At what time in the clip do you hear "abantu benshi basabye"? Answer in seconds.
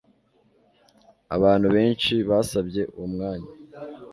1.35-2.81